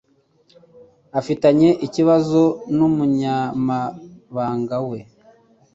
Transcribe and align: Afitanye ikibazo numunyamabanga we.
Afitanye 1.19 1.69
ikibazo 1.85 2.41
numunyamabanga 2.75 4.75
we. 4.89 4.99